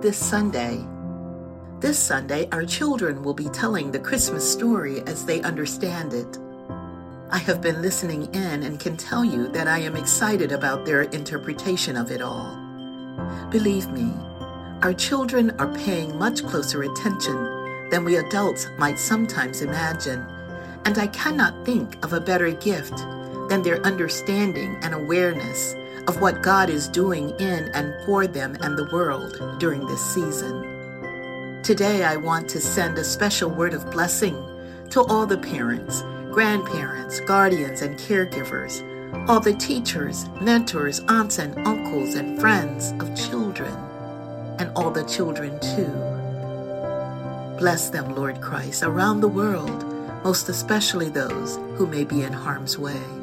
[0.00, 0.86] this Sunday.
[1.80, 6.38] This Sunday, our children will be telling the Christmas story as they understand it.
[7.30, 11.02] I have been listening in and can tell you that I am excited about their
[11.02, 12.56] interpretation of it all.
[13.50, 14.12] Believe me,
[14.82, 20.20] our children are paying much closer attention than we adults might sometimes imagine,
[20.84, 22.96] and I cannot think of a better gift
[23.48, 25.74] than their understanding and awareness
[26.08, 30.62] of what God is doing in and for them and the world during this season.
[31.62, 34.34] Today, I want to send a special word of blessing
[34.88, 36.00] to all the parents,
[36.32, 38.80] grandparents, guardians, and caregivers,
[39.28, 43.74] all the teachers, mentors, aunts, and uncles, and friends of children,
[44.58, 45.92] and all the children too.
[47.58, 49.84] Bless them, Lord Christ, around the world,
[50.24, 53.17] most especially those who may be in harm's way.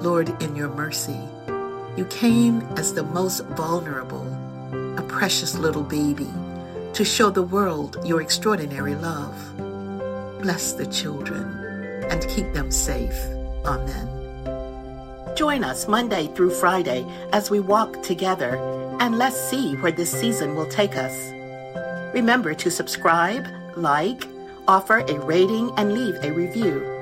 [0.00, 1.18] Lord, in your mercy,
[1.96, 4.26] you came as the most vulnerable,
[4.96, 6.28] a precious little baby,
[6.92, 9.34] to show the world your extraordinary love.
[10.40, 11.42] Bless the children
[12.10, 13.18] and keep them safe.
[13.64, 14.06] Amen.
[15.36, 18.56] Join us Monday through Friday as we walk together
[19.00, 21.32] and let's see where this season will take us.
[22.14, 23.46] Remember to subscribe,
[23.76, 24.26] like,
[24.68, 26.97] offer a rating, and leave a review.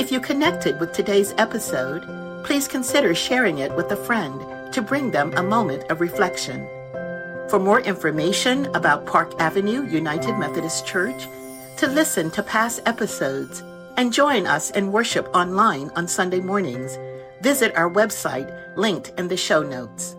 [0.00, 2.06] If you connected with today's episode,
[2.42, 6.66] please consider sharing it with a friend to bring them a moment of reflection.
[7.50, 11.28] For more information about Park Avenue United Methodist Church,
[11.76, 13.62] to listen to past episodes,
[13.98, 16.96] and join us in worship online on Sunday mornings,
[17.42, 20.16] visit our website linked in the show notes.